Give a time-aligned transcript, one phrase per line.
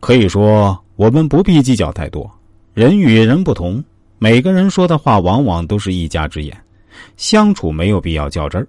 [0.00, 2.30] 可以说，我们不必计较太多。
[2.74, 3.82] 人与人不同，
[4.18, 6.56] 每个人说的话往往都是一家之言，
[7.16, 8.66] 相处没有必要较真儿。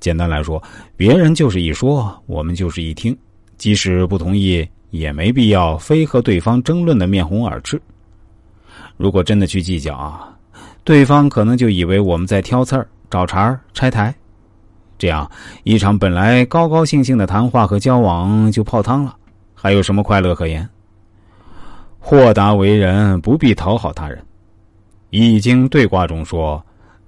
[0.00, 0.62] 简单来说，
[0.96, 3.16] 别人就是一说，我们就是一听，
[3.58, 7.80] 即使不同意，也没必要非和对方争论的面红耳赤。
[8.96, 10.34] 如果真的去计较啊，
[10.84, 14.14] 对方可能就以为我们在挑刺儿、找茬儿、拆台，
[14.98, 15.30] 这样
[15.64, 19.14] 一场本来高高兴兴的谈话和交往就泡汤了，
[19.62, 20.68] 还有什么快乐可言？
[22.00, 24.18] 豁达为人，不必讨好他人。
[25.10, 26.60] 《易经》对卦中说：“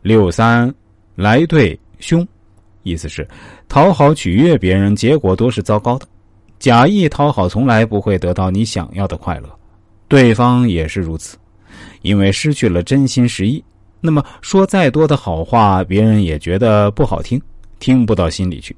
[0.03, 0.73] 六三
[1.17, 2.25] 来对凶”，
[2.85, 3.27] 意思是
[3.69, 6.07] 讨好取悦别人，结果都是糟糕的。
[6.61, 9.49] 假意讨好，从来不会得到你想要的快乐，
[10.07, 11.37] 对方也是如此，
[12.03, 13.63] 因为失去了真心实意。
[14.01, 17.43] 那么说再多的好话，别人也觉得不好听，
[17.81, 18.77] 听不到心里去。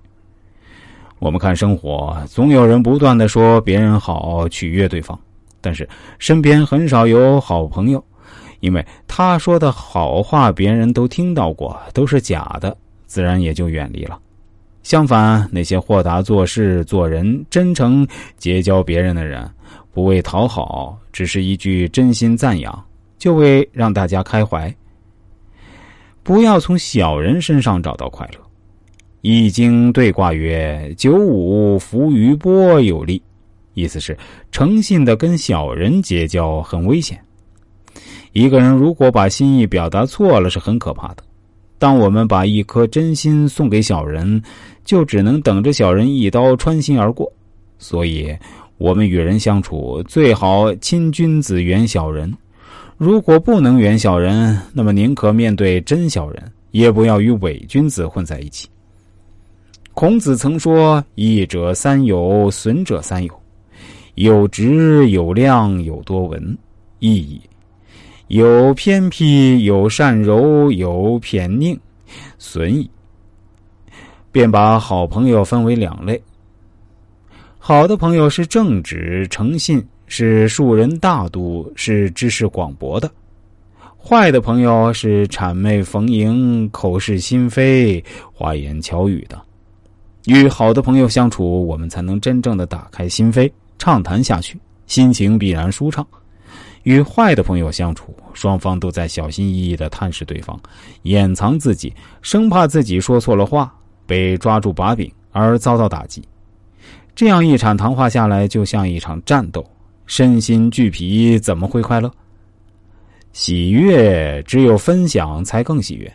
[1.18, 5.18] 我们看生活，总有人不断的说别人好，取悦对方。
[5.60, 8.04] 但是身边很少有好朋友，
[8.60, 14.18] 因为他说的好话别人都听到过，都是假的，自然也就远离了。
[14.82, 19.50] 相反，那些豁达做事、做人、真诚结交别人的人，
[19.92, 22.84] 不为讨好，只是一句真心赞扬，
[23.18, 24.72] 就为让大家开怀。
[26.22, 28.45] 不要从小人身上找到快乐。
[29.20, 33.20] 易经对卦曰：“九五浮于波，有利。”
[33.74, 34.16] 意思是
[34.50, 37.20] 诚信的跟小人结交很危险。
[38.32, 41.22] 一个人如果把心意表达错了，是很可怕的。
[41.78, 44.42] 当我们把一颗真心送给小人，
[44.84, 47.30] 就只能等着小人一刀穿心而过。
[47.78, 48.34] 所以，
[48.78, 52.32] 我们与人相处最好亲君子远小人。
[52.96, 58.68] 如果不能远小人，那么宁可面对真小人，也不要与伪君子混在一起。
[59.96, 63.32] 孔子曾说：“益者三友，损者三友。”
[64.16, 66.58] 有直有量有多闻，
[66.98, 67.40] 意义
[68.26, 71.78] 有偏僻有善柔有偏佞，
[72.38, 72.90] 损矣。
[74.30, 76.22] 便把好朋友分为两类：
[77.58, 83.08] 好的朋友是正直诚信，是树人大度，是知识广博的；
[83.98, 88.04] 坏的朋友是谄媚逢迎，口是心非，
[88.34, 89.45] 花言巧语的。
[90.26, 93.50] 与好的朋友相处，我们才能真正的打开心扉。
[93.78, 96.04] 畅谈下去，心情必然舒畅。
[96.82, 100.58] 与坏的朋友相处，双方都在小心翼翼的探视对方，
[101.02, 101.92] 掩藏自己，
[102.22, 103.72] 生怕自己说错了话，
[104.06, 106.22] 被抓住把柄而遭到打击。
[107.14, 109.64] 这样一场谈话下来，就像一场战斗，
[110.06, 112.10] 身心俱疲，怎么会快乐？
[113.32, 116.12] 喜悦只有分享才更喜悦。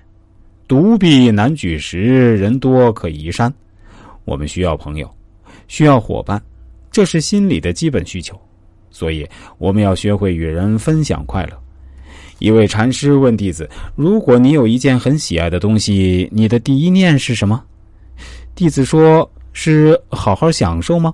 [0.67, 3.53] 独臂难举石，人多可移山。
[4.25, 5.09] 我们需要朋友，
[5.67, 6.41] 需要伙伴。
[6.91, 8.39] 这是心理的基本需求，
[8.89, 9.27] 所以
[9.57, 11.57] 我们要学会与人分享快乐。
[12.39, 17.63] 一位禅师问弟子：“如果你有一件很喜爱的东西，你的第一念是什么？”
[18.55, 21.13] 弟子说：“是好好享受吗？”